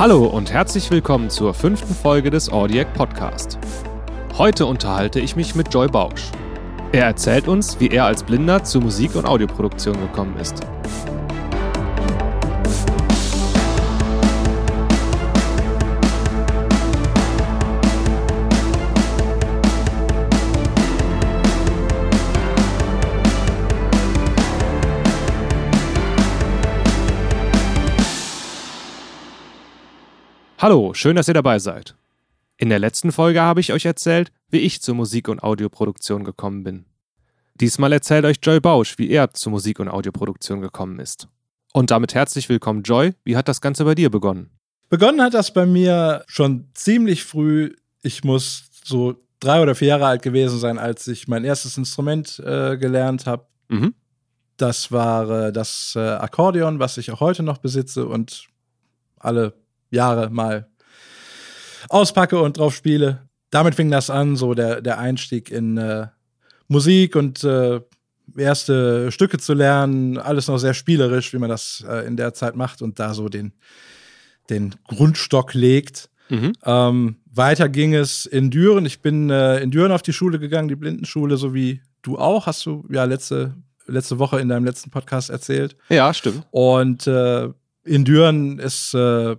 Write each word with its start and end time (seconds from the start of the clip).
Hallo 0.00 0.24
und 0.24 0.50
herzlich 0.50 0.90
willkommen 0.90 1.28
zur 1.28 1.52
fünften 1.52 1.94
Folge 1.94 2.30
des 2.30 2.50
Audiac 2.50 2.94
Podcast. 2.94 3.58
Heute 4.38 4.64
unterhalte 4.64 5.20
ich 5.20 5.36
mich 5.36 5.54
mit 5.54 5.74
Joy 5.74 5.88
Bausch. 5.88 6.30
Er 6.90 7.04
erzählt 7.04 7.48
uns, 7.48 7.78
wie 7.80 7.88
er 7.88 8.06
als 8.06 8.22
Blinder 8.22 8.64
zur 8.64 8.80
Musik- 8.80 9.14
und 9.14 9.26
Audioproduktion 9.26 10.00
gekommen 10.00 10.38
ist. 10.38 10.62
Hallo, 30.62 30.92
schön, 30.92 31.16
dass 31.16 31.26
ihr 31.26 31.32
dabei 31.32 31.58
seid. 31.58 31.94
In 32.58 32.68
der 32.68 32.78
letzten 32.78 33.12
Folge 33.12 33.40
habe 33.40 33.60
ich 33.60 33.72
euch 33.72 33.86
erzählt, 33.86 34.30
wie 34.50 34.58
ich 34.58 34.82
zur 34.82 34.94
Musik- 34.94 35.28
und 35.28 35.42
Audioproduktion 35.42 36.22
gekommen 36.22 36.64
bin. 36.64 36.84
Diesmal 37.54 37.94
erzählt 37.94 38.26
euch 38.26 38.36
Joy 38.42 38.60
Bausch, 38.60 38.98
wie 38.98 39.08
er 39.08 39.32
zur 39.32 39.52
Musik- 39.52 39.80
und 39.80 39.88
Audioproduktion 39.88 40.60
gekommen 40.60 40.98
ist. 40.98 41.28
Und 41.72 41.90
damit 41.90 42.12
herzlich 42.12 42.50
willkommen, 42.50 42.82
Joy. 42.82 43.14
Wie 43.24 43.38
hat 43.38 43.48
das 43.48 43.62
Ganze 43.62 43.86
bei 43.86 43.94
dir 43.94 44.10
begonnen? 44.10 44.50
Begonnen 44.90 45.22
hat 45.22 45.32
das 45.32 45.54
bei 45.54 45.64
mir 45.64 46.24
schon 46.26 46.68
ziemlich 46.74 47.24
früh. 47.24 47.74
Ich 48.02 48.22
muss 48.22 48.64
so 48.84 49.14
drei 49.40 49.62
oder 49.62 49.74
vier 49.74 49.88
Jahre 49.88 50.08
alt 50.08 50.20
gewesen 50.20 50.58
sein, 50.58 50.78
als 50.78 51.08
ich 51.08 51.26
mein 51.26 51.44
erstes 51.44 51.78
Instrument 51.78 52.38
äh, 52.38 52.76
gelernt 52.76 53.24
habe. 53.24 53.46
Mhm. 53.70 53.94
Das 54.58 54.92
war 54.92 55.30
äh, 55.30 55.52
das 55.54 55.94
äh, 55.96 56.00
Akkordeon, 56.00 56.80
was 56.80 56.98
ich 56.98 57.10
auch 57.12 57.20
heute 57.20 57.42
noch 57.42 57.56
besitze 57.56 58.06
und 58.06 58.48
alle 59.18 59.54
Jahre 59.90 60.30
mal 60.30 60.68
auspacke 61.88 62.40
und 62.40 62.58
drauf 62.58 62.74
spiele. 62.74 63.28
Damit 63.50 63.74
fing 63.74 63.90
das 63.90 64.10
an, 64.10 64.36
so 64.36 64.54
der, 64.54 64.80
der 64.80 64.98
Einstieg 64.98 65.50
in 65.50 65.76
äh, 65.76 66.06
Musik 66.68 67.16
und 67.16 67.42
äh, 67.42 67.80
erste 68.36 69.10
Stücke 69.10 69.38
zu 69.38 69.54
lernen. 69.54 70.18
Alles 70.18 70.46
noch 70.46 70.58
sehr 70.58 70.74
spielerisch, 70.74 71.32
wie 71.32 71.38
man 71.38 71.50
das 71.50 71.84
äh, 71.88 72.06
in 72.06 72.16
der 72.16 72.32
Zeit 72.34 72.54
macht 72.54 72.82
und 72.82 72.98
da 72.98 73.14
so 73.14 73.28
den, 73.28 73.52
den 74.48 74.76
Grundstock 74.86 75.54
legt. 75.54 76.10
Mhm. 76.28 76.52
Ähm, 76.64 77.16
weiter 77.32 77.68
ging 77.68 77.94
es 77.94 78.24
in 78.26 78.50
Düren. 78.50 78.86
Ich 78.86 79.02
bin 79.02 79.30
äh, 79.30 79.58
in 79.60 79.70
Düren 79.70 79.92
auf 79.92 80.02
die 80.02 80.12
Schule 80.12 80.38
gegangen, 80.38 80.68
die 80.68 80.76
Blindenschule, 80.76 81.36
so 81.36 81.54
wie 81.54 81.80
du 82.02 82.18
auch, 82.18 82.46
hast 82.46 82.64
du 82.66 82.86
ja 82.88 83.04
letzte, 83.04 83.54
letzte 83.86 84.18
Woche 84.20 84.40
in 84.40 84.48
deinem 84.48 84.64
letzten 84.64 84.90
Podcast 84.90 85.30
erzählt. 85.30 85.76
Ja, 85.88 86.14
stimmt. 86.14 86.46
Und 86.52 87.06
äh, 87.08 87.48
in 87.84 88.04
Düren 88.04 88.60
ist, 88.60 88.94
äh, 88.94 89.36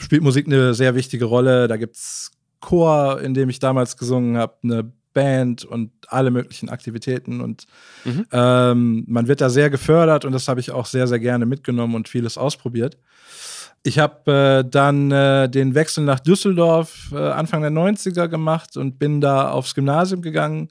spielt 0.00 0.22
Musik 0.22 0.46
eine 0.46 0.74
sehr 0.74 0.94
wichtige 0.94 1.24
Rolle. 1.24 1.68
Da 1.68 1.76
gibt's 1.76 2.32
Chor, 2.60 3.20
in 3.20 3.34
dem 3.34 3.48
ich 3.48 3.58
damals 3.58 3.96
gesungen 3.96 4.36
habe, 4.36 4.54
eine 4.62 4.92
Band 5.12 5.64
und 5.64 5.90
alle 6.08 6.30
möglichen 6.30 6.68
Aktivitäten. 6.68 7.40
Und 7.40 7.66
Mhm. 8.04 8.26
ähm, 8.32 9.04
man 9.08 9.28
wird 9.28 9.40
da 9.40 9.48
sehr 9.50 9.70
gefördert 9.70 10.24
und 10.24 10.32
das 10.32 10.46
habe 10.48 10.60
ich 10.60 10.70
auch 10.70 10.86
sehr, 10.86 11.06
sehr 11.06 11.18
gerne 11.18 11.46
mitgenommen 11.46 11.94
und 11.94 12.08
vieles 12.08 12.38
ausprobiert. 12.38 12.96
Ich 13.82 13.98
habe 13.98 14.62
äh, 14.64 14.70
dann 14.70 15.10
äh, 15.10 15.48
den 15.48 15.74
Wechsel 15.74 16.04
nach 16.04 16.20
Düsseldorf 16.20 17.10
äh, 17.12 17.16
Anfang 17.16 17.62
der 17.62 17.70
90er 17.70 18.28
gemacht 18.28 18.76
und 18.76 18.98
bin 18.98 19.20
da 19.22 19.50
aufs 19.50 19.74
Gymnasium 19.74 20.20
gegangen. 20.20 20.68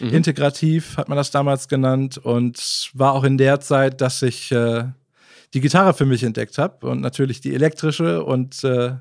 Mhm. 0.00 0.08
Integrativ 0.14 0.96
hat 0.96 1.08
man 1.08 1.16
das 1.16 1.30
damals 1.30 1.68
genannt 1.68 2.18
und 2.18 2.90
war 2.94 3.12
auch 3.12 3.22
in 3.24 3.38
der 3.38 3.60
Zeit, 3.60 4.00
dass 4.00 4.22
ich 4.22 4.50
äh, 4.50 4.84
die 5.54 5.60
Gitarre 5.60 5.94
für 5.94 6.06
mich 6.06 6.22
entdeckt 6.22 6.58
habe 6.58 6.86
und 6.86 7.00
natürlich 7.00 7.40
die 7.40 7.54
elektrische 7.54 8.22
und 8.24 8.62
äh, 8.64 8.94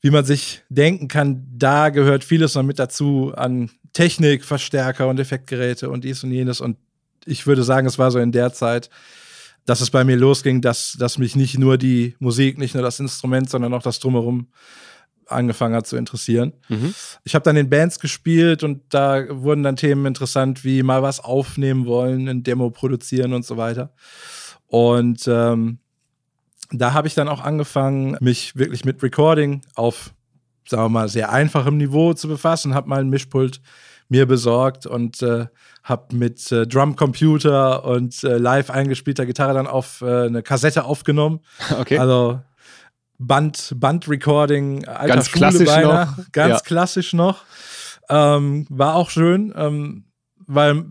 wie 0.00 0.10
man 0.10 0.24
sich 0.24 0.62
denken 0.68 1.06
kann, 1.06 1.46
da 1.56 1.90
gehört 1.90 2.24
vieles 2.24 2.54
noch 2.54 2.64
mit 2.64 2.78
dazu 2.78 3.32
an 3.36 3.70
Technik, 3.92 4.44
Verstärker 4.44 5.08
und 5.08 5.20
Effektgeräte 5.20 5.90
und 5.90 6.02
dies 6.02 6.24
und 6.24 6.32
jenes. 6.32 6.60
Und 6.60 6.76
ich 7.24 7.46
würde 7.46 7.62
sagen, 7.62 7.86
es 7.86 7.98
war 7.98 8.10
so 8.10 8.18
in 8.18 8.32
der 8.32 8.52
Zeit, 8.52 8.90
dass 9.64 9.80
es 9.80 9.90
bei 9.90 10.02
mir 10.02 10.16
losging, 10.16 10.60
dass, 10.60 10.96
dass 10.98 11.18
mich 11.18 11.36
nicht 11.36 11.56
nur 11.56 11.78
die 11.78 12.16
Musik, 12.18 12.58
nicht 12.58 12.74
nur 12.74 12.82
das 12.82 12.98
Instrument, 12.98 13.48
sondern 13.48 13.72
auch 13.74 13.82
das 13.82 14.00
Drumherum 14.00 14.48
angefangen 15.26 15.76
hat 15.76 15.86
zu 15.86 15.96
interessieren. 15.96 16.52
Mhm. 16.68 16.94
Ich 17.22 17.36
habe 17.36 17.44
dann 17.44 17.56
in 17.56 17.70
Bands 17.70 18.00
gespielt 18.00 18.64
und 18.64 18.82
da 18.88 19.24
wurden 19.28 19.62
dann 19.62 19.76
Themen 19.76 20.04
interessant, 20.06 20.64
wie 20.64 20.82
mal 20.82 21.02
was 21.02 21.20
aufnehmen 21.20 21.86
wollen, 21.86 22.28
ein 22.28 22.42
Demo 22.42 22.70
produzieren 22.70 23.32
und 23.32 23.46
so 23.46 23.56
weiter. 23.56 23.94
Und 24.72 25.28
ähm, 25.28 25.78
da 26.70 26.94
habe 26.94 27.06
ich 27.06 27.12
dann 27.12 27.28
auch 27.28 27.42
angefangen, 27.42 28.16
mich 28.20 28.56
wirklich 28.56 28.86
mit 28.86 29.02
Recording 29.02 29.60
auf, 29.74 30.14
sagen 30.66 30.84
wir 30.84 30.88
mal, 30.88 31.08
sehr 31.10 31.30
einfachem 31.30 31.76
Niveau 31.76 32.14
zu 32.14 32.26
befassen, 32.26 32.72
habe 32.74 32.88
mal 32.88 33.00
ein 33.00 33.10
Mischpult 33.10 33.60
mir 34.08 34.24
besorgt 34.24 34.86
und 34.86 35.20
äh, 35.20 35.46
habe 35.82 36.16
mit 36.16 36.50
äh, 36.52 36.66
Drumcomputer 36.66 37.84
und 37.84 38.24
äh, 38.24 38.38
live 38.38 38.70
eingespielter 38.70 39.26
Gitarre 39.26 39.52
dann 39.52 39.66
auf 39.66 40.00
äh, 40.00 40.24
eine 40.26 40.42
Kassette 40.42 40.84
aufgenommen. 40.84 41.40
Okay. 41.78 41.98
Also 41.98 42.40
Band, 43.18 43.74
Bandrecording, 43.76 44.88
alter 44.88 45.06
Ganz 45.14 45.28
Schule 45.28 45.38
klassisch 45.38 45.68
beinahe. 45.68 46.06
noch. 46.06 46.32
Ganz 46.32 46.54
Ja. 46.54 46.60
klassisch 46.60 47.12
noch. 47.12 47.44
Ähm, 48.08 48.66
war 48.70 48.94
auch 48.94 49.10
schön, 49.10 49.52
ähm, 49.54 50.04
weil 50.46 50.84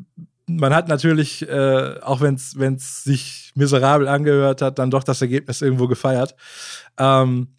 man 0.57 0.73
hat 0.73 0.87
natürlich, 0.87 1.47
äh, 1.47 1.99
auch 2.01 2.21
wenn 2.21 2.35
es 2.35 3.03
sich 3.03 3.51
miserabel 3.55 4.07
angehört 4.07 4.61
hat, 4.61 4.79
dann 4.79 4.91
doch 4.91 5.03
das 5.03 5.21
Ergebnis 5.21 5.61
irgendwo 5.61 5.87
gefeiert. 5.87 6.35
Ähm, 6.97 7.49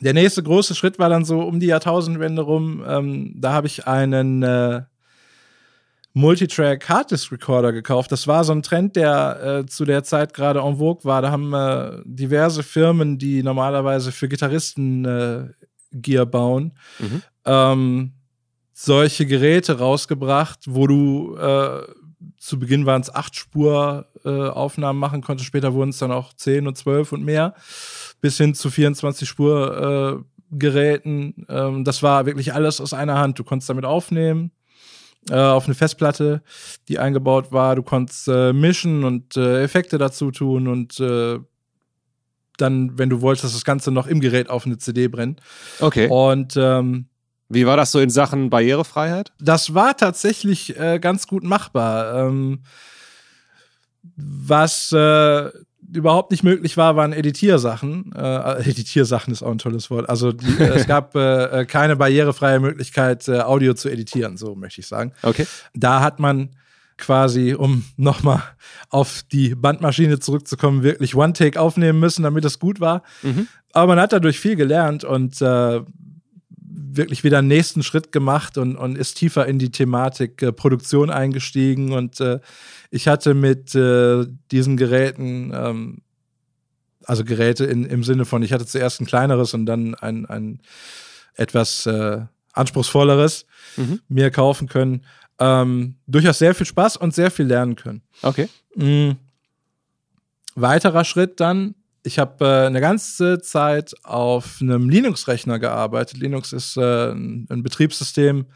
der 0.00 0.12
nächste 0.12 0.42
große 0.42 0.74
Schritt 0.74 0.98
war 0.98 1.08
dann 1.08 1.24
so 1.24 1.40
um 1.40 1.60
die 1.60 1.66
Jahrtausendwende 1.66 2.42
rum. 2.42 2.82
Ähm, 2.86 3.34
da 3.36 3.52
habe 3.52 3.66
ich 3.68 3.86
einen 3.86 4.42
äh, 4.42 4.82
Multitrack 6.14 6.88
Harddisk 6.88 7.32
Recorder 7.32 7.72
gekauft. 7.72 8.12
Das 8.12 8.26
war 8.26 8.44
so 8.44 8.52
ein 8.52 8.62
Trend, 8.62 8.96
der 8.96 9.62
äh, 9.62 9.66
zu 9.66 9.84
der 9.84 10.04
Zeit 10.04 10.32
gerade 10.32 10.60
en 10.60 10.76
vogue 10.78 11.04
war. 11.04 11.22
Da 11.22 11.30
haben 11.30 11.52
äh, 11.52 12.02
diverse 12.04 12.62
Firmen, 12.62 13.18
die 13.18 13.42
normalerweise 13.42 14.12
für 14.12 14.28
Gitarristen 14.28 15.04
äh, 15.04 15.48
Gear 15.92 16.26
bauen, 16.26 16.72
Mhm. 16.98 17.22
ähm, 17.44 18.13
solche 18.74 19.24
Geräte 19.24 19.78
rausgebracht, 19.78 20.60
wo 20.66 20.86
du 20.86 21.36
äh, 21.36 21.82
zu 22.36 22.58
Beginn 22.58 22.84
waren 22.84 23.00
es 23.00 23.14
acht 23.14 23.36
Spur 23.36 24.06
äh, 24.24 24.28
Aufnahmen 24.28 24.98
machen 24.98 25.22
konntest, 25.22 25.46
später 25.46 25.72
wurden 25.72 25.90
es 25.90 25.98
dann 25.98 26.12
auch 26.12 26.34
zehn 26.34 26.66
und 26.66 26.76
zwölf 26.76 27.12
und 27.12 27.24
mehr, 27.24 27.54
bis 28.20 28.36
hin 28.36 28.54
zu 28.54 28.70
24 28.70 29.26
Spur 29.28 30.22
äh, 30.22 30.56
Geräten. 30.58 31.46
Ähm, 31.48 31.84
das 31.84 32.02
war 32.02 32.26
wirklich 32.26 32.52
alles 32.52 32.80
aus 32.80 32.92
einer 32.92 33.18
Hand. 33.18 33.38
Du 33.38 33.44
konntest 33.44 33.70
damit 33.70 33.84
aufnehmen 33.84 34.50
äh, 35.30 35.36
auf 35.36 35.66
eine 35.66 35.74
Festplatte, 35.74 36.42
die 36.88 36.98
eingebaut 36.98 37.52
war. 37.52 37.76
Du 37.76 37.82
konntest 37.82 38.28
äh, 38.28 38.52
mischen 38.52 39.04
und 39.04 39.36
äh, 39.36 39.62
Effekte 39.62 39.98
dazu 39.98 40.30
tun 40.30 40.68
und 40.68 41.00
äh, 41.00 41.38
dann, 42.56 42.98
wenn 42.98 43.10
du 43.10 43.20
wolltest, 43.20 43.54
das 43.54 43.64
Ganze 43.64 43.90
noch 43.90 44.06
im 44.06 44.20
Gerät 44.20 44.48
auf 44.48 44.66
eine 44.66 44.78
CD 44.78 45.08
brennen. 45.08 45.36
Okay. 45.80 46.08
Und 46.08 46.54
ähm, 46.56 47.06
Wie 47.54 47.66
war 47.66 47.76
das 47.76 47.92
so 47.92 48.00
in 48.00 48.10
Sachen 48.10 48.50
Barrierefreiheit? 48.50 49.32
das 49.40 49.74
war 49.74 49.96
tatsächlich 49.96 50.78
äh, 50.78 50.98
ganz 50.98 51.26
gut 51.26 51.44
machbar. 51.44 52.26
Ähm, 52.26 52.60
was 54.16 54.92
äh, 54.92 55.50
überhaupt 55.92 56.30
nicht 56.30 56.44
möglich 56.44 56.76
war, 56.76 56.96
waren 56.96 57.12
Editiersachen. 57.12 58.12
Äh, 58.14 58.62
Editiersachen 58.70 59.32
ist 59.32 59.42
auch 59.42 59.50
ein 59.50 59.58
tolles 59.58 59.90
Wort. 59.90 60.08
Also 60.08 60.32
die, 60.32 60.60
äh, 60.60 60.68
es 60.74 60.86
gab 60.86 61.14
äh, 61.14 61.60
äh, 61.60 61.64
keine 61.66 61.96
barrierefreie 61.96 62.60
Möglichkeit, 62.60 63.28
äh, 63.28 63.40
Audio 63.40 63.74
zu 63.74 63.88
editieren, 63.88 64.36
so 64.36 64.54
möchte 64.54 64.80
ich 64.80 64.86
sagen. 64.86 65.12
Okay. 65.22 65.46
Da 65.74 66.00
hat 66.00 66.18
man 66.20 66.50
quasi, 66.96 67.54
um 67.54 67.84
nochmal 67.96 68.42
auf 68.88 69.22
die 69.32 69.54
Bandmaschine 69.54 70.20
zurückzukommen, 70.20 70.82
wirklich 70.82 71.16
One-Take 71.16 71.60
aufnehmen 71.60 71.98
müssen, 71.98 72.22
damit 72.22 72.44
es 72.44 72.58
gut 72.58 72.80
war. 72.80 73.02
Mhm. 73.22 73.48
Aber 73.72 73.88
man 73.88 74.00
hat 74.00 74.12
dadurch 74.12 74.38
viel 74.38 74.54
gelernt 74.54 75.02
und 75.02 75.40
äh, 75.42 75.80
wirklich 76.96 77.24
wieder 77.24 77.38
einen 77.38 77.48
nächsten 77.48 77.82
Schritt 77.82 78.12
gemacht 78.12 78.58
und, 78.58 78.76
und 78.76 78.96
ist 78.96 79.14
tiefer 79.14 79.46
in 79.46 79.58
die 79.58 79.70
Thematik 79.70 80.42
äh, 80.42 80.52
Produktion 80.52 81.10
eingestiegen. 81.10 81.92
Und 81.92 82.20
äh, 82.20 82.40
ich 82.90 83.08
hatte 83.08 83.34
mit 83.34 83.74
äh, 83.74 84.26
diesen 84.50 84.76
Geräten, 84.76 85.52
ähm, 85.54 86.02
also 87.04 87.24
Geräte 87.24 87.64
in, 87.64 87.84
im 87.84 88.04
Sinne 88.04 88.24
von, 88.24 88.42
ich 88.42 88.52
hatte 88.52 88.66
zuerst 88.66 89.00
ein 89.00 89.06
kleineres 89.06 89.54
und 89.54 89.66
dann 89.66 89.94
ein, 89.94 90.26
ein 90.26 90.60
etwas 91.34 91.86
äh, 91.86 92.20
anspruchsvolleres 92.52 93.46
Mhm. 93.76 94.00
mir 94.08 94.30
kaufen 94.30 94.68
können. 94.68 95.04
Ähm, 95.38 95.96
durchaus 96.06 96.38
sehr 96.38 96.54
viel 96.54 96.66
Spaß 96.66 96.96
und 96.96 97.14
sehr 97.14 97.30
viel 97.30 97.46
lernen 97.46 97.76
können. 97.76 98.02
Okay. 98.22 98.48
Mm. 98.76 99.12
Weiterer 100.54 101.04
Schritt 101.04 101.40
dann, 101.40 101.74
ich 102.04 102.18
habe 102.18 102.44
äh, 102.44 102.66
eine 102.66 102.80
ganze 102.80 103.40
Zeit 103.40 103.94
auf 104.04 104.58
einem 104.60 104.88
Linux-Rechner 104.90 105.58
gearbeitet. 105.58 106.18
Linux 106.18 106.52
ist 106.52 106.76
äh, 106.76 107.12
ein, 107.12 107.62
Betriebssystem, 107.62 108.46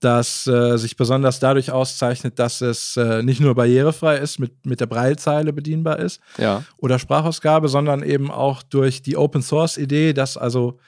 das 0.00 0.46
äh, 0.46 0.76
sich 0.76 0.96
besonders 0.96 1.40
dadurch 1.40 1.70
auszeichnet, 1.72 2.38
dass 2.38 2.60
es 2.60 2.96
äh, 2.98 3.22
nicht 3.22 3.40
nur 3.40 3.54
barrierefrei 3.54 4.18
ist, 4.18 4.38
mit, 4.38 4.66
mit 4.66 4.80
der 4.80 4.86
Braillezeile 4.86 5.54
bedienbar 5.54 5.98
ist 5.98 6.20
Ja. 6.36 6.64
oder 6.76 6.98
Sprachausgabe, 6.98 7.68
sondern 7.68 8.02
eben 8.02 8.30
auch 8.30 8.62
durch 8.62 9.00
die 9.02 9.16
Open 9.16 9.40
Source 9.42 9.78
Idee, 9.78 10.12
dass 10.12 10.36
also 10.36 10.78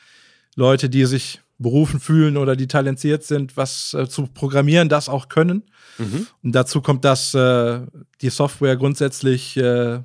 Leute, 0.56 0.91
die 0.91 1.06
sich 1.06 1.41
berufen 1.56 2.00
fühlen 2.00 2.37
oder 2.37 2.55
die 2.55 2.69
talentiert 2.69 3.25
sind, 3.25 3.56
was 3.56 3.94
äh, 3.94 4.06
zu 4.08 4.26
programmieren, 4.26 4.91
das 4.91 5.08
auch 5.08 5.29
können. 5.31 5.64
Mhm. 5.96 6.26
Und 6.43 6.52
dazu 6.52 6.82
kommt, 6.82 7.05
dass 7.05 7.32
äh, 7.34 7.81
die 8.20 8.31
Software 8.31 8.76
grundsätzlich 8.76 9.56
äh, 9.56 10.00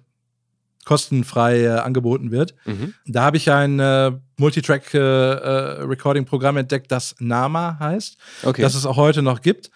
kostenfrei 0.86 1.64
äh, 1.64 1.68
angeboten 1.70 2.32
wird. 2.32 2.56
Mhm. 2.66 2.94
Da 3.06 3.24
habe 3.24 3.38
ich 3.38 3.50
ein 3.52 3.80
äh, 3.80 4.12
Multitrack-Recording-Programm 4.38 6.58
entdeckt, 6.58 6.92
das 6.92 7.16
Nama 7.20 7.78
heißt, 7.80 8.18
Okay. 8.44 8.62
das 8.62 8.76
es 8.76 8.86
auch 8.86 8.98
heute 8.98 9.22
noch 9.22 9.42
gibt. 9.42 9.72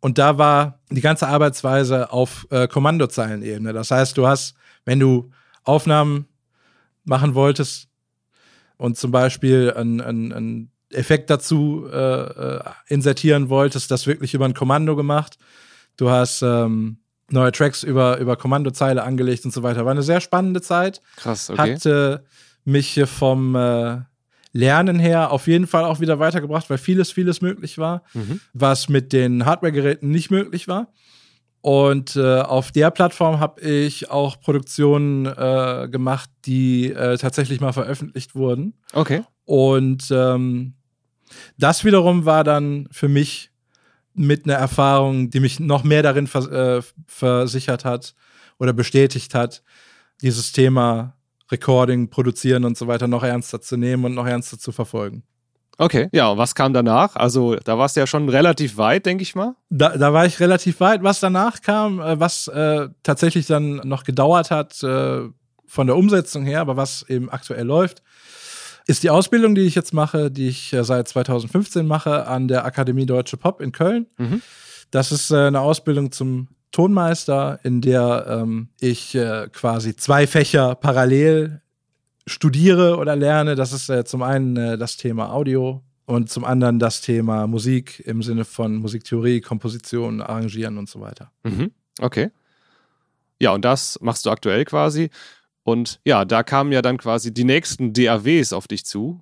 Und 0.00 0.18
da 0.18 0.38
war 0.38 0.80
die 0.90 1.00
ganze 1.00 1.26
Arbeitsweise 1.28 2.12
auf 2.12 2.46
äh, 2.50 2.68
Kommandozeilenebene. 2.68 3.72
Das 3.72 3.90
heißt, 3.90 4.16
du 4.18 4.26
hast, 4.26 4.54
wenn 4.84 5.00
du 5.00 5.30
Aufnahmen 5.62 6.26
machen 7.04 7.34
wolltest 7.34 7.88
und 8.76 8.98
zum 8.98 9.10
Beispiel 9.10 9.72
ein, 9.74 10.02
ein, 10.02 10.32
ein 10.32 10.70
Effekt 10.90 11.30
dazu 11.30 11.88
äh, 11.90 11.96
äh, 11.96 12.60
insertieren 12.88 13.48
wolltest, 13.48 13.90
das 13.90 14.06
wirklich 14.06 14.34
über 14.34 14.44
ein 14.44 14.52
Kommando 14.54 14.94
gemacht. 14.94 15.38
Du 15.96 16.10
hast 16.10 16.42
ähm, 16.42 16.98
neue 17.30 17.52
Tracks 17.52 17.82
über, 17.82 18.18
über 18.18 18.36
Kommandozeile 18.36 19.02
angelegt 19.02 19.44
und 19.44 19.52
so 19.52 19.62
weiter. 19.62 19.84
War 19.84 19.92
eine 19.92 20.02
sehr 20.02 20.20
spannende 20.20 20.60
Zeit 20.60 21.00
Krass, 21.16 21.50
okay. 21.50 21.74
hat 21.74 21.86
äh, 21.86 22.18
mich 22.64 22.88
hier 22.88 23.06
vom 23.06 23.54
äh, 23.54 23.98
Lernen 24.52 24.98
her 25.00 25.32
auf 25.32 25.46
jeden 25.48 25.66
Fall 25.66 25.84
auch 25.84 26.00
wieder 26.00 26.18
weitergebracht, 26.18 26.70
weil 26.70 26.78
vieles, 26.78 27.10
vieles 27.10 27.40
möglich 27.40 27.76
war, 27.78 28.02
Mhm. 28.14 28.40
was 28.52 28.88
mit 28.88 29.12
den 29.12 29.44
Hardware-Geräten 29.46 30.10
nicht 30.10 30.30
möglich 30.30 30.68
war. 30.68 30.92
Und 31.60 32.14
äh, 32.16 32.40
auf 32.40 32.72
der 32.72 32.90
Plattform 32.90 33.40
habe 33.40 33.62
ich 33.62 34.10
auch 34.10 34.38
Produktionen 34.38 35.24
äh, 35.26 35.88
gemacht, 35.90 36.28
die 36.44 36.90
äh, 36.92 37.16
tatsächlich 37.16 37.60
mal 37.60 37.72
veröffentlicht 37.72 38.34
wurden. 38.34 38.74
Okay. 38.92 39.24
Und 39.46 40.08
ähm, 40.10 40.74
das 41.58 41.84
wiederum 41.84 42.26
war 42.26 42.44
dann 42.44 42.86
für 42.92 43.08
mich 43.08 43.50
mit 44.14 44.44
einer 44.44 44.54
Erfahrung, 44.54 45.30
die 45.30 45.40
mich 45.40 45.60
noch 45.60 45.84
mehr 45.84 46.02
darin 46.02 46.26
vers 46.26 46.46
äh, 46.46 46.82
versichert 47.06 47.84
hat 47.84 48.14
oder 48.58 48.72
bestätigt 48.72 49.34
hat, 49.34 49.62
dieses 50.22 50.52
Thema 50.52 51.16
Recording, 51.50 52.08
Produzieren 52.08 52.64
und 52.64 52.78
so 52.78 52.86
weiter 52.86 53.06
noch 53.06 53.22
ernster 53.22 53.60
zu 53.60 53.76
nehmen 53.76 54.04
und 54.04 54.14
noch 54.14 54.26
ernster 54.26 54.58
zu 54.58 54.72
verfolgen. 54.72 55.24
Okay. 55.76 56.08
Ja, 56.12 56.28
und 56.28 56.38
was 56.38 56.54
kam 56.54 56.72
danach? 56.72 57.16
Also, 57.16 57.56
da 57.56 57.78
warst 57.78 57.96
du 57.96 58.00
ja 58.00 58.06
schon 58.06 58.28
relativ 58.28 58.76
weit, 58.76 59.06
denke 59.06 59.22
ich 59.22 59.34
mal. 59.34 59.56
Da, 59.70 59.96
da 59.96 60.12
war 60.12 60.24
ich 60.24 60.38
relativ 60.38 60.78
weit. 60.80 61.02
Was 61.02 61.20
danach 61.20 61.60
kam, 61.62 62.00
äh, 62.00 62.18
was 62.20 62.46
äh, 62.48 62.88
tatsächlich 63.02 63.46
dann 63.46 63.76
noch 63.84 64.04
gedauert 64.04 64.50
hat 64.50 64.82
äh, 64.82 65.22
von 65.66 65.86
der 65.86 65.96
Umsetzung 65.96 66.44
her, 66.44 66.60
aber 66.60 66.76
was 66.76 67.04
eben 67.08 67.28
aktuell 67.28 67.66
läuft, 67.66 68.02
ist 68.86 69.02
die 69.02 69.10
Ausbildung, 69.10 69.54
die 69.54 69.62
ich 69.62 69.74
jetzt 69.74 69.94
mache, 69.94 70.30
die 70.30 70.48
ich 70.48 70.72
äh, 70.72 70.84
seit 70.84 71.08
2015 71.08 71.86
mache 71.86 72.26
an 72.26 72.48
der 72.48 72.64
Akademie 72.64 73.06
Deutsche 73.06 73.36
Pop 73.36 73.60
in 73.60 73.72
Köln. 73.72 74.06
Mhm. 74.18 74.42
Das 74.90 75.12
ist 75.12 75.30
äh, 75.30 75.46
eine 75.46 75.60
Ausbildung 75.60 76.12
zum 76.12 76.48
Tonmeister, 76.70 77.60
in 77.62 77.80
der 77.80 78.26
ähm, 78.28 78.68
ich 78.80 79.14
äh, 79.14 79.48
quasi 79.52 79.96
zwei 79.96 80.26
Fächer 80.26 80.74
parallel 80.74 81.62
studiere 82.26 82.96
oder 82.96 83.16
lerne. 83.16 83.54
Das 83.54 83.72
ist 83.72 83.88
äh, 83.88 84.04
zum 84.04 84.22
einen 84.22 84.56
äh, 84.56 84.78
das 84.78 84.96
Thema 84.96 85.32
Audio 85.32 85.82
und 86.06 86.30
zum 86.30 86.44
anderen 86.44 86.78
das 86.78 87.00
Thema 87.00 87.46
Musik 87.46 88.02
im 88.04 88.22
Sinne 88.22 88.44
von 88.44 88.76
Musiktheorie, 88.76 89.40
Komposition, 89.40 90.20
Arrangieren 90.20 90.76
und 90.76 90.88
so 90.88 91.00
weiter. 91.00 91.30
Mhm. 91.44 91.70
Okay. 92.00 92.30
Ja, 93.40 93.52
und 93.52 93.64
das 93.64 93.98
machst 94.00 94.26
du 94.26 94.30
aktuell 94.30 94.64
quasi. 94.64 95.10
Und 95.64 96.00
ja, 96.04 96.24
da 96.24 96.42
kamen 96.42 96.72
ja 96.72 96.82
dann 96.82 96.98
quasi 96.98 97.32
die 97.34 97.44
nächsten 97.44 97.92
DAWs 97.92 98.52
auf 98.52 98.68
dich 98.68 98.84
zu. 98.84 99.20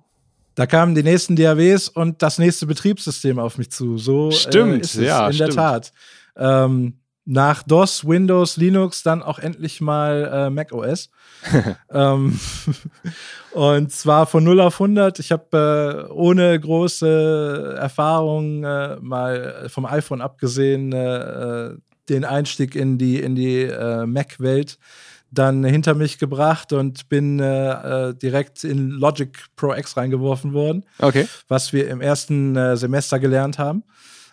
Da 0.55 0.67
kamen 0.67 0.93
die 0.93 1.01
nächsten 1.03 1.35
DAWs 1.35 1.89
und 1.89 2.21
das 2.21 2.37
nächste 2.37 2.67
Betriebssystem 2.67 3.39
auf 3.39 3.57
mich 3.57 3.71
zu. 3.71 3.97
So 3.97 4.29
Stimmt, 4.29 4.73
äh, 4.73 4.79
ist 4.79 4.95
es 4.95 5.05
ja, 5.05 5.27
in 5.29 5.37
der 5.37 5.45
stimmt. 5.45 5.55
Tat. 5.55 5.93
Ähm, 6.35 6.99
nach 7.25 7.63
DOS, 7.63 8.05
Windows, 8.05 8.57
Linux 8.57 9.01
dann 9.01 9.23
auch 9.23 9.39
endlich 9.39 9.79
mal 9.79 10.29
äh, 10.31 10.49
Mac 10.49 10.73
OS. 10.73 11.09
ähm, 11.91 12.37
und 13.53 13.91
zwar 13.91 14.25
von 14.25 14.43
0 14.43 14.59
auf 14.59 14.75
100. 14.75 15.19
Ich 15.19 15.31
habe 15.31 16.07
äh, 16.09 16.11
ohne 16.11 16.59
große 16.59 17.77
Erfahrung 17.79 18.63
äh, 18.65 18.97
mal 18.99 19.69
vom 19.69 19.85
iPhone 19.85 20.21
abgesehen 20.21 20.91
äh, 20.91 21.69
äh, 21.69 21.77
den 22.09 22.25
Einstieg 22.25 22.75
in 22.75 22.97
die, 22.97 23.21
in 23.21 23.35
die 23.35 23.61
äh, 23.61 24.05
Mac-Welt 24.05 24.77
dann 25.33 25.63
hinter 25.63 25.93
mich 25.95 26.17
gebracht 26.19 26.73
und 26.73 27.09
bin 27.09 27.39
äh, 27.39 28.09
äh, 28.09 28.13
direkt 28.15 28.63
in 28.63 28.89
Logic 28.89 29.29
Pro 29.55 29.73
X 29.73 29.97
reingeworfen 29.97 30.53
worden 30.53 30.85
Okay. 30.99 31.27
was 31.47 31.73
wir 31.73 31.87
im 31.89 32.01
ersten 32.01 32.55
äh, 32.55 32.77
Semester 32.77 33.19
gelernt 33.19 33.57
haben 33.59 33.83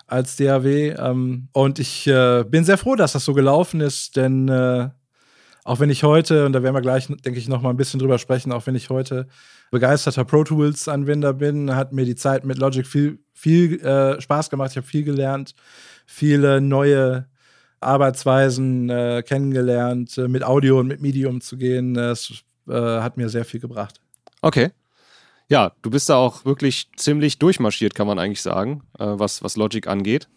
als 0.07 0.37
DAW. 0.37 0.67
Ähm, 0.99 1.49
und 1.53 1.79
ich 1.79 2.07
äh, 2.07 2.45
bin 2.45 2.65
sehr 2.65 2.79
froh, 2.79 2.97
dass 2.97 3.13
das 3.13 3.25
so 3.25 3.33
gelaufen 3.35 3.81
ist, 3.81 4.17
denn 4.17 4.49
äh, 4.49 4.89
auch 5.65 5.79
wenn 5.79 5.91
ich 5.91 6.03
heute, 6.05 6.47
und 6.47 6.53
da 6.53 6.63
werden 6.63 6.75
wir 6.75 6.81
gleich, 6.81 7.07
denke 7.07 7.39
ich, 7.39 7.47
noch 7.49 7.63
mal 7.63 7.71
ein 7.71 7.77
bisschen 7.77 8.01
drüber 8.01 8.19
sprechen, 8.19 8.51
auch 8.51 8.67
wenn 8.67 8.75
ich 8.75 8.91
heute 8.91 9.29
begeisterter 9.71 10.25
Pro 10.25 10.43
Tools-Anwender 10.43 11.33
bin, 11.33 11.77
hat 11.77 11.93
mir 11.93 12.05
die 12.05 12.17
Zeit 12.17 12.45
mit 12.45 12.59
Logic 12.59 12.85
viel, 12.87 13.21
viel 13.35 13.81
äh, 13.85 14.21
Spaß 14.21 14.51
gemacht. 14.51 14.71
Ich 14.73 14.77
habe 14.79 14.87
viel 14.87 15.05
gelernt, 15.05 15.55
viele 16.07 16.61
neue 16.61 17.27
Arbeitsweisen 17.81 18.91
äh, 18.91 19.23
kennengelernt, 19.27 20.17
äh, 20.19 20.29
mit 20.29 20.45
Audio 20.45 20.79
und 20.79 20.87
mit 20.87 21.01
MIDI 21.01 21.27
umzugehen. 21.27 21.97
Es 21.97 22.45
äh, 22.69 22.73
hat 22.73 23.17
mir 23.17 23.29
sehr 23.29 23.45
viel 23.45 23.61
gebracht. 23.61 24.01
Okay. 24.43 24.71
Ja, 25.49 25.73
du 25.83 25.91
bist 25.91 26.09
da 26.09 26.17
auch 26.17 26.45
wirklich 26.45 26.89
ziemlich 26.97 27.39
durchmarschiert, 27.39 27.95
kann 27.95 28.07
man 28.07 28.19
eigentlich 28.19 28.43
sagen, 28.43 28.83
äh, 28.99 29.05
was, 29.07 29.43
was 29.43 29.57
Logic 29.57 29.87
angeht. 29.87 30.29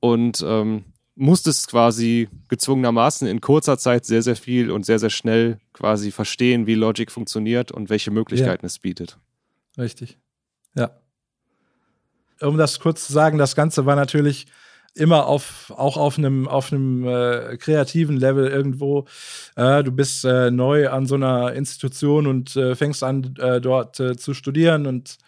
Und 0.00 0.44
ähm, 0.46 0.84
musstest 1.14 1.68
quasi 1.68 2.28
gezwungenermaßen 2.48 3.26
in 3.26 3.40
kurzer 3.40 3.78
Zeit 3.78 4.04
sehr, 4.04 4.22
sehr 4.22 4.36
viel 4.36 4.70
und 4.70 4.84
sehr, 4.84 4.98
sehr 4.98 5.10
schnell 5.10 5.58
quasi 5.72 6.10
verstehen, 6.10 6.66
wie 6.66 6.74
Logic 6.74 7.10
funktioniert 7.10 7.72
und 7.72 7.88
welche 7.88 8.10
Möglichkeiten 8.10 8.66
es 8.66 8.78
bietet. 8.78 9.18
Richtig. 9.78 10.18
Ja. 10.74 10.90
Um 12.40 12.58
das 12.58 12.80
kurz 12.80 13.06
zu 13.06 13.12
sagen, 13.12 13.38
das 13.38 13.56
Ganze 13.56 13.86
war 13.86 13.96
natürlich 13.96 14.46
immer 14.96 15.26
auf, 15.26 15.72
auch 15.76 15.96
auf 15.96 16.18
einem, 16.18 16.48
auf 16.48 16.72
einem 16.72 17.06
äh, 17.06 17.56
kreativen 17.58 18.16
Level 18.16 18.48
irgendwo. 18.48 19.06
Äh, 19.54 19.84
du 19.84 19.92
bist 19.92 20.24
äh, 20.24 20.50
neu 20.50 20.88
an 20.88 21.06
so 21.06 21.14
einer 21.16 21.52
Institution 21.52 22.26
und 22.26 22.56
äh, 22.56 22.74
fängst 22.74 23.02
an, 23.02 23.34
äh, 23.38 23.60
dort 23.60 24.00
äh, 24.00 24.16
zu 24.16 24.34
studieren 24.34 24.86
und 24.86 25.18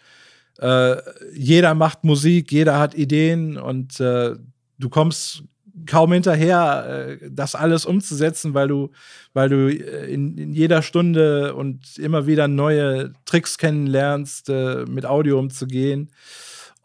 äh, 0.59 0.97
jeder 1.33 1.73
macht 1.75 2.03
Musik, 2.03 2.51
jeder 2.51 2.79
hat 2.79 2.95
Ideen 2.95 3.57
und 3.57 3.99
äh, 3.99 4.35
du 4.77 4.89
kommst 4.89 5.43
kaum 5.85 6.11
hinterher, 6.11 7.17
äh, 7.21 7.29
das 7.31 7.55
alles 7.55 7.85
umzusetzen, 7.85 8.53
weil 8.53 8.67
du, 8.67 8.89
weil 9.33 9.49
du 9.49 9.67
äh, 9.69 10.11
in, 10.11 10.37
in 10.37 10.53
jeder 10.53 10.81
Stunde 10.81 11.55
und 11.55 11.97
immer 11.97 12.27
wieder 12.27 12.47
neue 12.47 13.13
Tricks 13.25 13.57
kennenlernst, 13.57 14.49
äh, 14.49 14.85
mit 14.85 15.05
Audio 15.05 15.39
umzugehen 15.39 16.09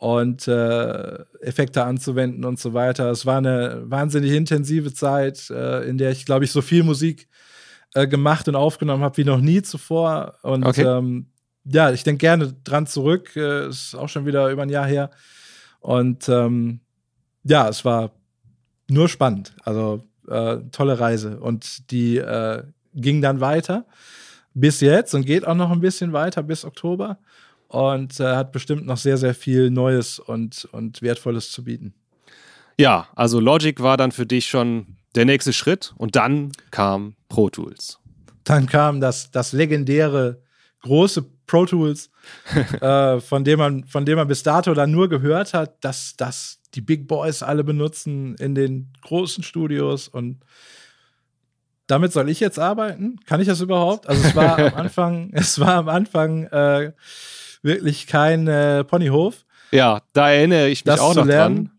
und 0.05 0.47
äh, 0.49 1.25
Effekte 1.41 1.83
anzuwenden 1.85 2.45
und 2.45 2.59
so 2.59 2.75
weiter. 2.75 3.11
Es 3.11 3.25
war 3.25 3.39
eine 3.39 3.85
wahnsinnig 3.87 4.33
intensive 4.33 4.93
Zeit, 4.93 5.49
äh, 5.49 5.89
in 5.89 5.97
der 5.97 6.11
ich, 6.11 6.27
glaube 6.27 6.45
ich, 6.45 6.53
so 6.53 6.61
viel 6.61 6.83
Musik 6.83 7.27
äh, 7.95 8.07
gemacht 8.07 8.47
und 8.47 8.55
aufgenommen 8.55 9.03
habe 9.03 9.17
wie 9.17 9.25
noch 9.25 9.41
nie 9.41 9.63
zuvor. 9.63 10.35
Und 10.43 10.67
Okay. 10.67 10.83
ähm, 10.83 11.31
ja, 11.65 11.91
ich 11.91 12.05
denke 12.05 12.19
gerne 12.19 12.53
dran 12.65 12.87
zurück. 12.87 13.35
Äh, 13.35 13.69
ist 13.69 13.95
auch 13.95 14.11
schon 14.11 14.27
wieder 14.27 14.51
über 14.51 14.61
ein 14.61 14.69
Jahr 14.69 14.85
her. 14.87 15.11
Und 15.81 16.29
ähm, 16.29 16.81
ja, 17.45 17.67
es 17.71 17.87
war 17.87 18.11
nur 18.91 19.09
spannend. 19.09 19.55
Also 19.65 20.05
äh, 20.29 20.59
tolle 20.71 21.01
Reise. 21.01 21.41
Und 21.41 21.91
die 21.91 22.19
äh, 22.19 22.63
ging 22.93 23.23
dann 23.23 23.41
weiter 23.41 23.87
bis 24.53 24.83
jetzt 24.83 25.15
und 25.15 25.25
geht 25.25 25.47
auch 25.47 25.55
noch 25.55 25.71
ein 25.71 25.81
bisschen 25.81 26.13
weiter 26.13 26.43
bis 26.43 26.67
Oktober 26.67 27.19
und 27.69 28.21
äh, 28.21 28.37
hat 28.37 28.53
bestimmt 28.53 28.87
noch 28.87 28.97
sehr, 28.97 29.17
sehr 29.17 29.35
viel 29.35 29.71
Neues 29.71 30.19
und, 30.19 30.69
und 30.73 31.03
Wertvolles 31.03 31.51
zu 31.51 31.65
bieten. 31.65 31.95
Ja, 32.79 33.09
also 33.15 33.41
Logic 33.41 33.81
war 33.81 33.97
dann 33.97 34.13
für 34.13 34.27
dich 34.27 34.47
schon 34.47 34.97
der 35.15 35.25
nächste 35.25 35.53
Schritt 35.53 35.95
und 35.97 36.17
dann 36.17 36.53
kam 36.71 37.15
Pro 37.29 37.49
Tools. 37.49 37.99
Dann 38.45 38.67
kam 38.67 39.01
das, 39.01 39.31
das 39.31 39.53
legendäre 39.53 40.43
große 40.83 41.25
Pro 41.47 41.67
Tools, 41.67 42.11
äh, 42.81 43.21
von, 43.21 43.45
dem 43.45 43.59
man, 43.59 43.85
von 43.85 44.05
dem 44.05 44.17
man 44.17 44.29
bis 44.29 44.43
dato 44.43 44.75
dann 44.75 44.91
nur 44.91 45.09
gehört 45.09 45.55
hat, 45.55 45.85
dass 45.85 46.15
das 46.17 46.61
die 46.75 46.81
Big 46.81 47.07
Boys 47.07 47.43
alle 47.43 47.65
benutzen 47.65 48.35
in 48.37 48.55
den 48.55 48.93
großen 49.03 49.45
Studios 49.45 50.09
und 50.09 50.45
damit 51.87 52.13
soll 52.13 52.31
ich 52.31 52.41
jetzt 52.41 52.59
arbeiten? 52.59 53.21
Kann 53.27 53.41
ich 53.41 53.47
das 53.47 53.61
überhaupt? 53.61 54.09
Also 54.09 54.27
es 54.27 54.35
war 54.35 54.59
am 54.59 54.75
Anfang, 54.75 55.31
es 55.33 55.59
war 55.61 55.75
am 55.75 55.89
Anfang 55.89 56.45
äh, 56.45 56.93
wirklich 57.65 58.07
kein 58.07 58.47
äh, 58.47 58.85
Ponyhof. 58.85 59.45
Ja, 59.73 60.03
da 60.13 60.31
erinnere 60.31 60.69
ich 60.69 60.85
mich 60.85 60.95
Das 60.95 61.01
auch 61.01 61.15
noch 61.15 61.25
lernen. 61.25 61.71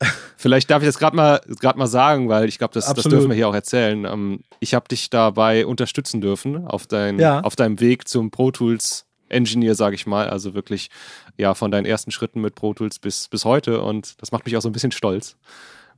dran. 0.00 0.10
Vielleicht 0.36 0.70
darf 0.70 0.82
ich 0.82 0.88
das 0.88 0.98
gerade 0.98 1.14
mal, 1.14 1.40
grad 1.60 1.76
mal 1.76 1.86
sagen, 1.86 2.28
weil 2.28 2.48
ich 2.48 2.58
glaube, 2.58 2.72
das, 2.72 2.92
das 2.92 3.04
dürfen 3.04 3.28
wir 3.28 3.36
hier 3.36 3.48
auch 3.48 3.54
erzählen. 3.54 4.04
Ähm, 4.06 4.40
ich 4.58 4.74
habe 4.74 4.88
dich 4.88 5.10
dabei 5.10 5.66
unterstützen 5.66 6.20
dürfen 6.20 6.66
auf, 6.66 6.86
dein, 6.86 7.18
ja. 7.18 7.40
auf 7.40 7.54
deinem 7.54 7.78
Weg 7.80 8.08
zum 8.08 8.30
Pro 8.30 8.50
Tools 8.50 9.04
Engineer, 9.28 9.74
sage 9.74 9.94
ich 9.94 10.06
mal. 10.06 10.28
Also 10.28 10.54
wirklich 10.54 10.88
ja 11.36 11.54
von 11.54 11.70
deinen 11.70 11.84
ersten 11.86 12.10
Schritten 12.10 12.40
mit 12.40 12.54
Pro 12.54 12.74
Tools 12.74 12.98
bis, 12.98 13.28
bis 13.28 13.44
heute. 13.44 13.82
Und 13.82 14.20
das 14.20 14.32
macht 14.32 14.46
mich 14.46 14.56
auch 14.56 14.62
so 14.62 14.68
ein 14.68 14.72
bisschen 14.72 14.92
stolz, 14.92 15.36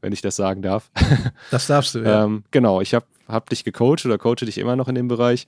wenn 0.01 0.13
ich 0.13 0.21
das 0.21 0.37
sagen 0.37 0.63
darf. 0.63 0.91
Das 1.51 1.67
darfst 1.67 1.95
du, 1.95 2.01
ja. 2.01 2.25
ähm, 2.25 2.45
genau, 2.51 2.81
ich 2.81 2.95
habe 2.95 3.07
hab 3.29 3.49
dich 3.49 3.65
gecoacht 3.65 4.05
oder 4.05 4.19
coache 4.19 4.45
dich 4.45 4.59
immer 4.59 4.77
noch 4.77 4.89
in 4.89 4.95
dem 4.95 5.09
Bereich. 5.09 5.47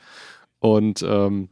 Und 0.61 1.03
ähm, 1.03 1.49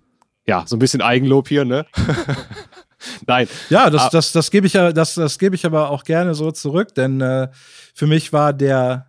ja, 0.46 0.64
so 0.66 0.76
ein 0.76 0.78
bisschen 0.78 1.02
Eigenlob 1.02 1.48
hier, 1.48 1.64
ne? 1.64 1.86
Nein. 3.26 3.48
Ja, 3.68 3.90
das, 3.90 4.02
ah. 4.02 4.08
das, 4.12 4.32
das 4.32 4.50
gebe 4.50 4.66
ich 4.66 4.74
ja, 4.74 4.92
das, 4.92 5.14
das 5.14 5.38
gebe 5.38 5.54
ich 5.54 5.66
aber 5.66 5.90
auch 5.90 6.04
gerne 6.04 6.34
so 6.34 6.50
zurück, 6.50 6.94
denn 6.94 7.20
äh, 7.20 7.48
für 7.94 8.06
mich 8.06 8.32
war 8.32 8.52
der, 8.52 9.06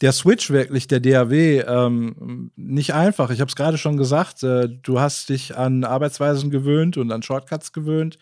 der 0.00 0.12
Switch 0.12 0.50
wirklich, 0.50 0.86
der 0.86 1.00
DAW, 1.00 1.60
ähm, 1.66 2.50
nicht 2.56 2.94
einfach. 2.94 3.30
Ich 3.30 3.40
habe 3.40 3.48
es 3.48 3.56
gerade 3.56 3.78
schon 3.78 3.96
gesagt, 3.96 4.42
äh, 4.42 4.68
du 4.68 5.00
hast 5.00 5.28
dich 5.28 5.56
an 5.56 5.84
Arbeitsweisen 5.84 6.50
gewöhnt 6.50 6.96
und 6.96 7.10
an 7.12 7.22
Shortcuts 7.22 7.72
gewöhnt 7.72 8.18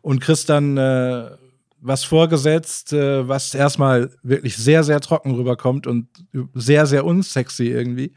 und 0.00 0.20
kriegst 0.20 0.48
dann 0.48 0.76
äh, 0.76 1.30
was 1.80 2.04
vorgesetzt, 2.04 2.92
äh, 2.92 3.26
was 3.26 3.54
erstmal 3.54 4.10
wirklich 4.22 4.56
sehr, 4.56 4.84
sehr 4.84 5.00
trocken 5.00 5.34
rüberkommt 5.34 5.86
und 5.86 6.08
sehr, 6.54 6.86
sehr 6.86 7.04
unsexy 7.04 7.68
irgendwie. 7.68 8.14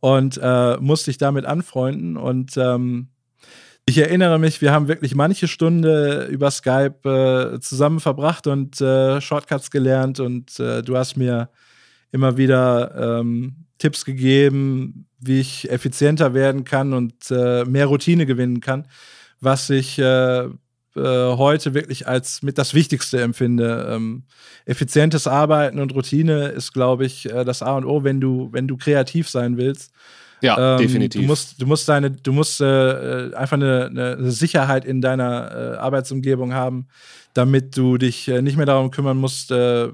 Und 0.00 0.38
äh, 0.42 0.76
musst 0.78 1.06
dich 1.06 1.18
damit 1.18 1.44
anfreunden 1.46 2.16
und 2.16 2.56
ähm, 2.56 3.11
ich 3.86 3.98
erinnere 3.98 4.38
mich, 4.38 4.60
wir 4.60 4.72
haben 4.72 4.88
wirklich 4.88 5.14
manche 5.14 5.48
Stunde 5.48 6.26
über 6.30 6.50
Skype 6.50 7.54
äh, 7.54 7.60
zusammen 7.60 8.00
verbracht 8.00 8.46
und 8.46 8.80
äh, 8.80 9.20
Shortcuts 9.20 9.70
gelernt 9.70 10.20
und 10.20 10.58
äh, 10.60 10.82
du 10.82 10.96
hast 10.96 11.16
mir 11.16 11.50
immer 12.12 12.36
wieder 12.36 13.20
ähm, 13.20 13.66
Tipps 13.78 14.04
gegeben, 14.04 15.08
wie 15.18 15.40
ich 15.40 15.70
effizienter 15.70 16.34
werden 16.34 16.64
kann 16.64 16.92
und 16.92 17.30
äh, 17.30 17.64
mehr 17.64 17.86
Routine 17.86 18.26
gewinnen 18.26 18.60
kann, 18.60 18.86
was 19.40 19.68
ich 19.70 19.98
äh, 19.98 20.44
äh, 20.44 20.50
heute 20.94 21.74
wirklich 21.74 22.06
als 22.06 22.42
mit 22.42 22.58
das 22.58 22.74
Wichtigste 22.74 23.20
empfinde. 23.20 23.88
Ähm, 23.90 24.24
effizientes 24.64 25.26
Arbeiten 25.26 25.80
und 25.80 25.94
Routine 25.94 26.48
ist, 26.48 26.72
glaube 26.72 27.04
ich, 27.04 27.24
das 27.24 27.62
A 27.62 27.76
und 27.76 27.84
O, 27.84 28.04
wenn 28.04 28.20
du, 28.20 28.50
wenn 28.52 28.68
du 28.68 28.76
kreativ 28.76 29.28
sein 29.28 29.56
willst. 29.56 29.92
Ja, 30.42 30.74
ähm, 30.74 30.78
definitiv. 30.78 31.22
Du 31.22 31.26
musst, 31.26 31.62
du 31.62 31.66
musst 31.66 31.88
deine, 31.88 32.10
du 32.10 32.32
musst 32.32 32.60
äh, 32.60 33.28
äh, 33.28 33.34
einfach 33.34 33.56
eine, 33.56 33.86
eine, 33.86 34.30
Sicherheit 34.30 34.84
in 34.84 35.00
deiner 35.00 35.74
äh, 35.74 35.76
Arbeitsumgebung 35.76 36.52
haben, 36.52 36.88
damit 37.32 37.76
du 37.76 37.96
dich 37.96 38.28
äh, 38.28 38.42
nicht 38.42 38.56
mehr 38.56 38.66
darum 38.66 38.90
kümmern 38.90 39.16
musst, 39.16 39.52
äh, 39.52 39.88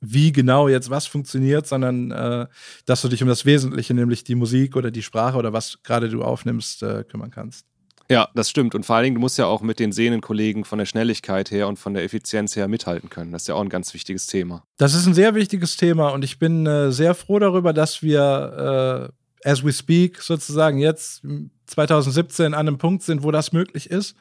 wie 0.00 0.32
genau 0.32 0.68
jetzt 0.68 0.90
was 0.90 1.06
funktioniert, 1.06 1.66
sondern 1.66 2.10
äh, 2.10 2.46
dass 2.84 3.02
du 3.02 3.08
dich 3.08 3.22
um 3.22 3.28
das 3.28 3.46
Wesentliche, 3.46 3.94
nämlich 3.94 4.24
die 4.24 4.34
Musik 4.34 4.76
oder 4.76 4.90
die 4.90 5.02
Sprache 5.02 5.38
oder 5.38 5.52
was 5.52 5.78
gerade 5.82 6.08
du 6.08 6.22
aufnimmst, 6.22 6.84
kümmern 7.08 7.30
kannst. 7.30 7.66
Ja, 8.10 8.28
das 8.34 8.50
stimmt. 8.50 8.74
Und 8.74 8.84
vor 8.84 8.96
allen 8.96 9.04
Dingen, 9.04 9.14
du 9.14 9.20
musst 9.20 9.38
ja 9.38 9.46
auch 9.46 9.62
mit 9.62 9.78
den 9.78 9.90
Sehnenkollegen 9.90 10.64
von 10.64 10.78
der 10.78 10.84
Schnelligkeit 10.84 11.50
her 11.50 11.66
und 11.66 11.78
von 11.78 11.94
der 11.94 12.04
Effizienz 12.04 12.56
her 12.56 12.68
mithalten 12.68 13.08
können. 13.08 13.32
Das 13.32 13.42
ist 13.42 13.48
ja 13.48 13.54
auch 13.54 13.62
ein 13.62 13.70
ganz 13.70 13.94
wichtiges 13.94 14.26
Thema. 14.26 14.64
Das 14.76 14.92
ist 14.92 15.06
ein 15.06 15.14
sehr 15.14 15.34
wichtiges 15.34 15.78
Thema 15.78 16.10
und 16.10 16.22
ich 16.22 16.38
bin 16.38 16.66
äh, 16.66 16.92
sehr 16.92 17.14
froh 17.14 17.38
darüber, 17.38 17.72
dass 17.72 18.02
wir 18.02 19.08
äh, 19.10 19.21
as 19.44 19.64
we 19.64 19.72
speak 19.72 20.20
sozusagen 20.20 20.78
jetzt 20.78 21.22
2017 21.66 22.54
an 22.54 22.54
einem 22.54 22.78
Punkt 22.78 23.02
sind, 23.02 23.22
wo 23.22 23.30
das 23.30 23.52
möglich 23.52 23.90
ist, 23.90 24.16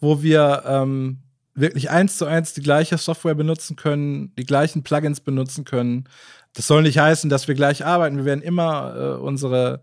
wo 0.00 0.22
wir 0.22 0.62
ähm, 0.66 1.18
wirklich 1.54 1.90
eins 1.90 2.18
zu 2.18 2.26
eins 2.26 2.52
die 2.52 2.62
gleiche 2.62 2.98
Software 2.98 3.34
benutzen 3.34 3.76
können, 3.76 4.34
die 4.36 4.44
gleichen 4.44 4.82
Plugins 4.82 5.20
benutzen 5.20 5.64
können. 5.64 6.08
Das 6.54 6.66
soll 6.66 6.82
nicht 6.82 6.98
heißen, 6.98 7.30
dass 7.30 7.48
wir 7.48 7.54
gleich 7.54 7.84
arbeiten. 7.84 8.16
Wir 8.16 8.24
werden 8.24 8.42
immer 8.42 8.94
äh, 8.96 9.20
unsere 9.20 9.82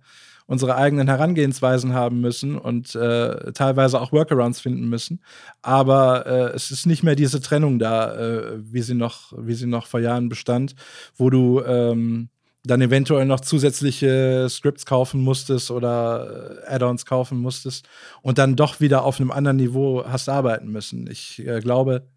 unsere 0.52 0.76
eigenen 0.76 1.08
Herangehensweisen 1.08 1.94
haben 1.94 2.20
müssen 2.20 2.58
und 2.58 2.94
äh, 2.94 3.54
teilweise 3.54 4.02
auch 4.02 4.12
Workarounds 4.12 4.60
finden 4.60 4.90
müssen. 4.90 5.22
Aber 5.62 6.26
äh, 6.26 6.54
es 6.54 6.72
ist 6.72 6.86
nicht 6.86 7.04
mehr 7.04 7.16
diese 7.16 7.40
Trennung 7.40 7.80
da, 7.80 8.14
äh, 8.16 8.58
wie 8.60 8.82
sie 8.82 8.94
noch, 8.94 9.32
wie 9.38 9.54
sie 9.54 9.66
noch 9.66 9.88
vor 9.88 10.02
Jahren 10.02 10.28
bestand, 10.28 10.76
wo 11.16 11.30
du 11.30 11.62
ähm, 11.62 12.28
dann 12.64 12.82
eventuell 12.82 13.26
noch 13.26 13.40
zusätzliche 13.40 14.48
Scripts 14.50 14.86
kaufen 14.86 15.22
musstest 15.22 15.72
oder 15.72 16.62
äh, 16.68 16.74
Add-ons 16.76 17.06
kaufen 17.06 17.40
musstest 17.40 17.88
und 18.22 18.38
dann 18.38 18.56
doch 18.56 18.80
wieder 18.80 19.04
auf 19.04 19.20
einem 19.20 19.32
anderen 19.32 19.58
Niveau 19.58 20.06
hast 20.06 20.30
arbeiten 20.30 20.72
müssen. 20.72 21.08
Ich 21.10 21.40
äh, 21.46 21.60
glaube, 21.60 22.08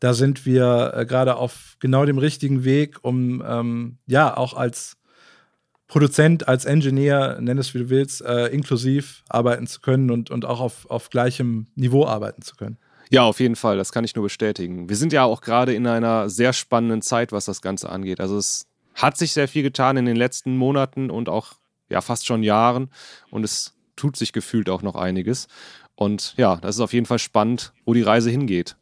da 0.00 0.14
sind 0.14 0.46
wir 0.46 0.92
äh, 0.94 1.06
gerade 1.06 1.36
auf 1.36 1.76
genau 1.80 2.04
dem 2.04 2.18
richtigen 2.18 2.64
Weg, 2.64 2.98
um 3.02 3.42
ähm, 3.46 3.98
ja 4.06 4.36
auch 4.36 4.54
als 4.54 4.96
Produzent, 5.88 6.46
als 6.46 6.66
Engineer, 6.66 7.38
nenn 7.40 7.58
es 7.58 7.74
wie 7.74 7.78
du 7.78 7.90
willst, 7.90 8.20
äh, 8.20 8.48
inklusiv 8.48 9.24
arbeiten 9.28 9.66
zu 9.66 9.80
können 9.80 10.10
und, 10.10 10.30
und 10.30 10.44
auch 10.44 10.60
auf, 10.60 10.88
auf 10.90 11.08
gleichem 11.08 11.68
Niveau 11.74 12.06
arbeiten 12.06 12.42
zu 12.42 12.56
können. 12.56 12.78
Ja, 13.10 13.22
auf 13.22 13.40
jeden 13.40 13.56
Fall, 13.56 13.78
das 13.78 13.90
kann 13.90 14.04
ich 14.04 14.14
nur 14.14 14.24
bestätigen. 14.24 14.90
Wir 14.90 14.96
sind 14.96 15.14
ja 15.14 15.24
auch 15.24 15.40
gerade 15.40 15.72
in 15.72 15.86
einer 15.86 16.28
sehr 16.28 16.52
spannenden 16.52 17.00
Zeit, 17.00 17.32
was 17.32 17.46
das 17.46 17.62
Ganze 17.62 17.88
angeht. 17.88 18.20
Also 18.20 18.36
es 18.36 18.67
hat 18.98 19.16
sich 19.16 19.32
sehr 19.32 19.48
viel 19.48 19.62
getan 19.62 19.96
in 19.96 20.04
den 20.04 20.16
letzten 20.16 20.56
Monaten 20.56 21.08
und 21.10 21.28
auch 21.28 21.52
ja 21.88 22.00
fast 22.00 22.26
schon 22.26 22.42
Jahren 22.42 22.90
und 23.30 23.44
es 23.44 23.74
tut 23.96 24.16
sich 24.16 24.32
gefühlt 24.32 24.68
auch 24.68 24.82
noch 24.82 24.96
einiges. 24.96 25.46
Und 25.94 26.34
ja, 26.36 26.56
das 26.56 26.76
ist 26.76 26.80
auf 26.80 26.92
jeden 26.92 27.06
Fall 27.06 27.18
spannend, 27.18 27.72
wo 27.84 27.94
die 27.94 28.02
Reise 28.02 28.30
hingeht. 28.30 28.76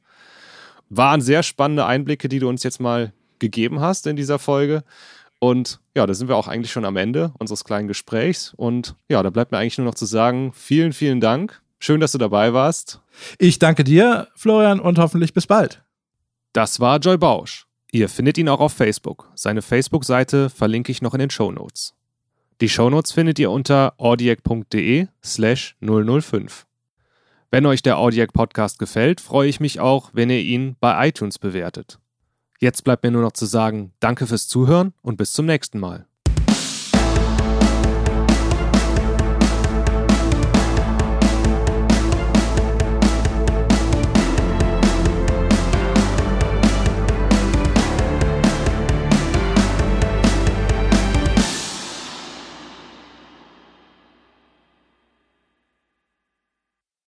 Waren 0.88 1.20
sehr 1.20 1.42
spannende 1.42 1.86
Einblicke, 1.86 2.28
die 2.28 2.38
du 2.38 2.48
uns 2.48 2.62
jetzt 2.62 2.80
mal 2.80 3.12
gegeben 3.38 3.80
hast 3.80 4.06
in 4.06 4.16
dieser 4.16 4.38
Folge. 4.38 4.84
Und 5.38 5.80
ja, 5.94 6.06
da 6.06 6.14
sind 6.14 6.28
wir 6.28 6.36
auch 6.36 6.48
eigentlich 6.48 6.72
schon 6.72 6.84
am 6.84 6.96
Ende 6.96 7.32
unseres 7.38 7.64
kleinen 7.64 7.88
Gesprächs. 7.88 8.54
Und 8.56 8.96
ja, 9.08 9.22
da 9.22 9.30
bleibt 9.30 9.52
mir 9.52 9.58
eigentlich 9.58 9.78
nur 9.78 9.86
noch 9.86 9.94
zu 9.94 10.06
sagen, 10.06 10.52
vielen, 10.54 10.92
vielen 10.92 11.20
Dank. 11.20 11.60
Schön, 11.78 12.00
dass 12.00 12.12
du 12.12 12.18
dabei 12.18 12.54
warst. 12.54 13.00
Ich 13.38 13.58
danke 13.58 13.84
dir, 13.84 14.28
Florian, 14.34 14.80
und 14.80 14.98
hoffentlich 14.98 15.34
bis 15.34 15.46
bald. 15.46 15.82
Das 16.52 16.80
war 16.80 16.98
Joy 16.98 17.18
Bausch. 17.18 17.66
Ihr 17.92 18.08
findet 18.08 18.38
ihn 18.38 18.48
auch 18.48 18.60
auf 18.60 18.72
Facebook. 18.72 19.30
Seine 19.34 19.62
Facebook-Seite 19.62 20.50
verlinke 20.50 20.92
ich 20.92 21.02
noch 21.02 21.14
in 21.14 21.20
den 21.20 21.30
Show 21.30 21.52
Notes. 21.52 21.94
Die 22.60 22.68
Show 22.68 22.90
Notes 22.90 23.12
findet 23.12 23.38
ihr 23.38 23.50
unter 23.50 23.94
audiac.de 23.98 25.08
slash 25.22 25.76
005. 25.80 26.66
Wenn 27.50 27.66
euch 27.66 27.82
der 27.82 27.98
Audiac 27.98 28.32
Podcast 28.32 28.78
gefällt, 28.78 29.20
freue 29.20 29.48
ich 29.48 29.60
mich 29.60 29.78
auch, 29.78 30.10
wenn 30.12 30.30
ihr 30.30 30.40
ihn 30.40 30.76
bei 30.80 31.08
iTunes 31.08 31.38
bewertet. 31.38 32.00
Jetzt 32.58 32.82
bleibt 32.82 33.04
mir 33.04 33.10
nur 33.10 33.22
noch 33.22 33.32
zu 33.32 33.46
sagen, 33.46 33.92
danke 34.00 34.26
fürs 34.26 34.48
Zuhören 34.48 34.94
und 35.02 35.16
bis 35.16 35.32
zum 35.32 35.46
nächsten 35.46 35.78
Mal. 35.78 36.06